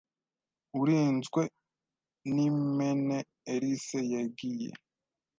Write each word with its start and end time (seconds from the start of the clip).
Urinzwenimene 0.79 3.17
elice 3.53 3.99
yegiye 4.11 4.71